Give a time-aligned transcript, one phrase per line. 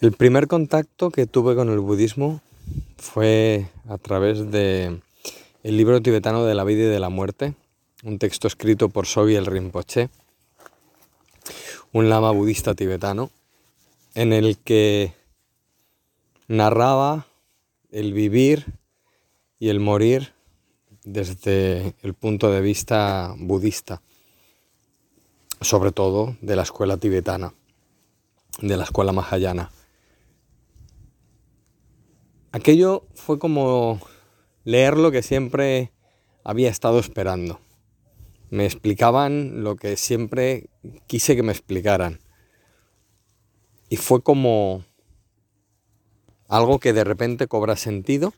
[0.00, 2.40] El primer contacto que tuve con el budismo
[2.98, 5.00] fue a través de
[5.62, 7.54] el libro tibetano de la vida y de la muerte,
[8.02, 10.10] un texto escrito por el Rinpoche,
[11.92, 13.30] un lama budista tibetano,
[14.14, 15.14] en el que
[16.48, 17.26] narraba
[17.90, 18.66] el vivir
[19.60, 20.32] y el morir
[21.04, 24.02] desde el punto de vista budista,
[25.60, 27.54] sobre todo de la escuela tibetana,
[28.60, 29.70] de la escuela mahayana.
[32.54, 34.00] Aquello fue como
[34.62, 35.90] leer lo que siempre
[36.44, 37.58] había estado esperando.
[38.48, 40.68] Me explicaban lo que siempre
[41.08, 42.20] quise que me explicaran.
[43.88, 44.84] Y fue como
[46.46, 48.32] algo que de repente cobra sentido.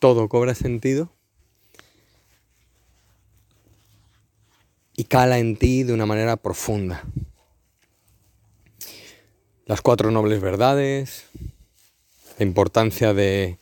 [0.00, 1.12] Todo cobra sentido.
[4.96, 7.04] Y cala en ti de una manera profunda.
[9.64, 11.30] Las cuatro nobles verdades,
[12.38, 13.58] la importancia de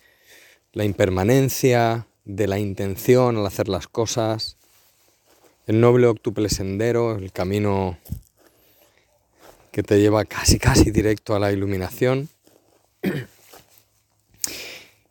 [0.72, 4.56] la impermanencia, de la intención al hacer las cosas,
[5.66, 7.98] el noble octuple sendero, el camino
[9.70, 12.28] que te lleva casi casi directo a la iluminación.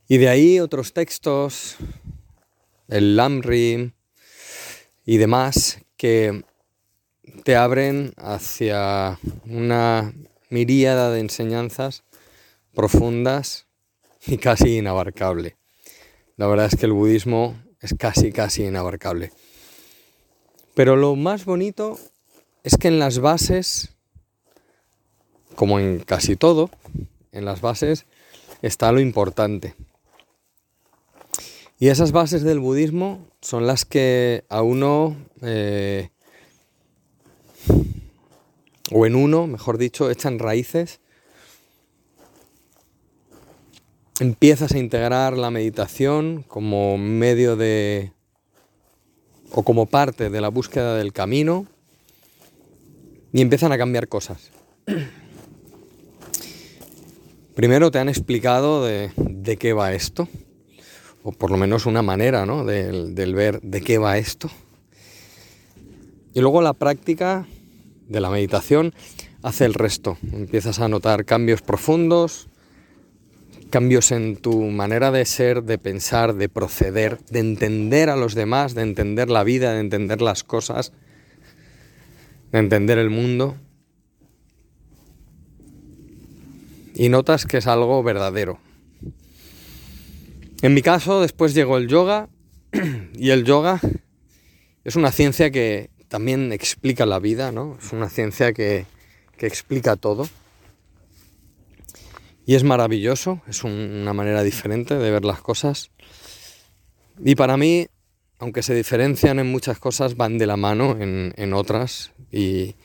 [0.08, 1.78] Y de ahí otros textos,
[2.90, 3.92] el Lamrim
[5.06, 6.44] y demás, que
[7.44, 10.14] te abren hacia una
[10.50, 12.04] miríada de enseñanzas
[12.74, 13.68] profundas
[14.26, 15.58] y casi inabarcable.
[16.38, 19.32] La verdad es que el budismo es casi, casi inabarcable.
[20.74, 22.00] Pero lo más bonito
[22.64, 23.94] es que en las bases,
[25.56, 26.70] como en casi todo,
[27.32, 28.06] en las bases
[28.62, 29.76] está lo importante.
[31.80, 36.10] Y esas bases del budismo son las que a uno, eh,
[38.92, 41.00] o en uno, mejor dicho, echan raíces
[44.22, 48.12] empiezas a integrar la meditación como medio de
[49.52, 51.66] o como parte de la búsqueda del camino
[53.34, 54.52] y empiezan a cambiar cosas.
[57.56, 59.12] Primero te han explicado de,
[59.60, 60.30] qué va esto,
[61.24, 62.64] o por lo menos una manera ¿no?
[62.64, 64.52] del, del ver de qué va esto.
[66.36, 67.48] Y luego la práctica
[68.08, 68.94] de la meditación
[69.42, 70.20] hace el resto.
[70.32, 72.51] Empiezas a notar cambios profundos,
[73.72, 78.76] cambios en tu manera de ser, de pensar, de proceder, de entender a los demás,
[78.76, 80.94] de entender la vida, de entender las cosas,
[82.52, 83.56] de entender el mundo.
[86.94, 88.60] Y notas que es algo verdadero.
[90.62, 92.30] En mi caso, después llegó el yoga,
[93.16, 93.82] y el yoga
[94.84, 97.78] es una ciencia que también explica la vida, ¿no?
[97.82, 98.86] Es una ciencia que,
[99.38, 100.28] que explica todo.
[102.46, 105.92] Y es maravilloso, es una manera diferente de ver las cosas.
[107.24, 107.88] Y para mí,
[108.40, 112.76] aunque se diferencian en muchas cosas, van de la mano en, otras y,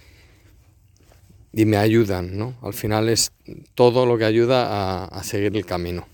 [1.53, 2.55] y, me ayudan, ¿no?
[2.61, 3.33] Al final es
[3.75, 6.07] todo lo que ayuda a, a seguir el camino.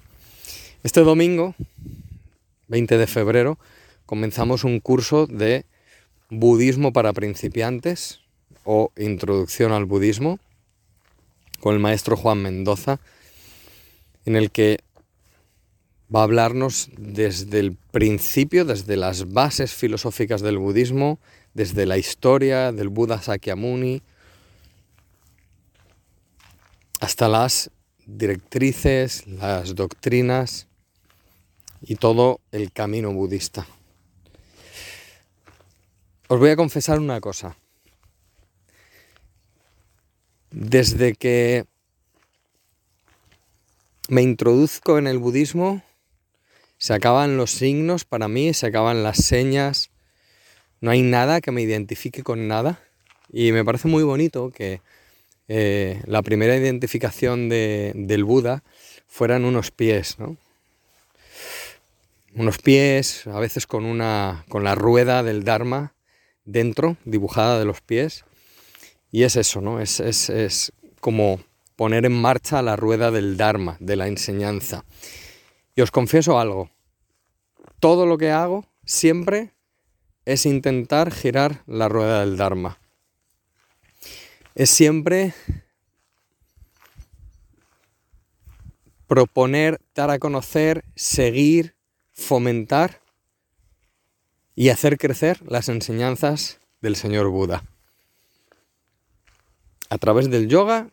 [0.85, 1.57] Este domingo,
[2.69, 3.59] 20 de febrero,
[4.07, 5.65] comenzamos un curso de
[6.31, 8.21] budismo para principiantes
[8.65, 10.39] o introducción al budismo
[11.61, 13.01] con el maestro Juan Mendoza
[14.25, 14.79] en el que
[16.15, 21.19] va a hablarnos desde el principio, desde las bases filosóficas del budismo,
[21.55, 24.03] desde la historia del Buda Sakyamuni,
[27.01, 27.71] hasta las
[28.07, 30.69] directrices, las doctrinas
[31.81, 33.67] y todo el camino budista.
[36.29, 37.57] Os voy a confesar una cosa.
[40.51, 41.65] Desde que
[44.13, 45.81] me introduzco en el budismo,
[46.77, 49.89] se acaban los signos para mí, se acaban las señas,
[50.83, 52.79] no hay nada que me identifique con nada.
[53.33, 54.83] Y me parece muy bonito que
[55.49, 58.63] eh, la primera identificación del Buda
[59.07, 60.37] fueran unos pies, ¿no?
[62.35, 65.95] Unos pies, a veces con, una, con la rueda del Dharma
[66.45, 68.27] dentro, dibujada de los pies.
[69.11, 69.81] Y es eso, ¿no?
[69.81, 71.41] Es, es como
[71.83, 74.85] poner en marcha la rueda del Dharma, de la enseñanza.
[75.75, 76.71] Y os confieso algo,
[77.81, 79.51] todo lo que hago siempre
[80.25, 82.79] es intentar girar la rueda del Dharma.
[84.55, 85.35] Es siempre
[89.09, 91.75] proponer, dar a conocer, seguir,
[92.13, 93.01] fomentar
[94.55, 97.65] y hacer crecer las enseñanzas del Señor Buda.
[99.91, 100.89] A través del yoga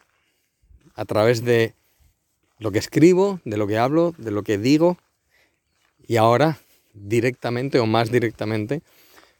[0.99, 1.75] a través de
[2.57, 4.97] lo que escribo, de lo que hablo, de lo que digo
[6.05, 6.59] y ahora
[6.93, 8.81] directamente o más directamente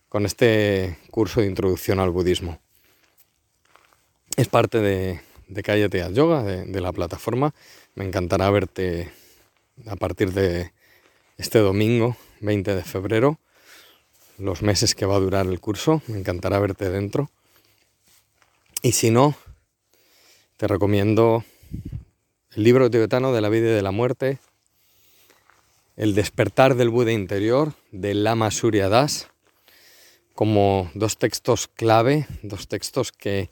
[0.07, 2.59] con este curso de introducción al budismo.
[4.38, 5.19] Es parte de,
[5.50, 7.53] de Cállate Yoga, de, la plataforma.
[7.94, 9.11] Me encantará verte
[9.85, 10.71] a partir de
[11.38, 13.38] este domingo, 20 de febrero,
[14.38, 16.01] los meses que va a durar el curso.
[16.07, 17.29] Me encantará verte dentro.
[18.81, 19.35] Y si no,
[20.59, 21.45] te recomiendo
[22.53, 24.39] el libro tibetano de la vida y de la muerte,
[25.95, 29.29] El despertar del Buda interior de Lama Surya Das,
[30.35, 33.50] como dos textos clave, dos textos que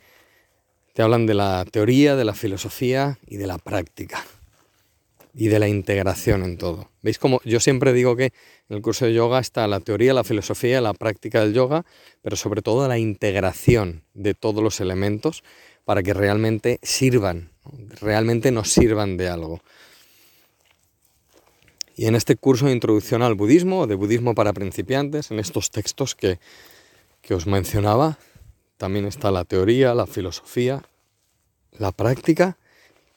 [0.93, 4.25] te hablan de la teoría, de la filosofía y de la práctica
[5.33, 6.89] y de la integración en todo.
[7.03, 8.33] ¿Veis como yo siempre digo que
[8.67, 11.85] en el curso de yoga está la teoría, la filosofía, la práctica del yoga,
[12.21, 15.43] pero sobre todo la integración de todos los elementos
[15.87, 17.49] para que realmente sirvan,
[18.01, 19.61] realmente nos sirvan de algo.
[21.95, 26.13] Y en este curso de introducción al budismo, de budismo para principiantes, en estos textos
[26.13, 26.39] que
[27.27, 28.17] que os mencionaba,
[28.77, 30.83] también está la teoría, la filosofía,
[31.77, 32.57] la práctica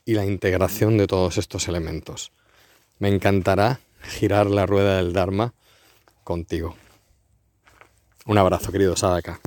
[0.05, 2.32] y la integración de todos estos elementos.
[2.99, 5.55] Me encantará girar la rueda del Dharma
[6.25, 6.75] contigo.
[8.26, 9.40] Un abrazo, querido Sadaka.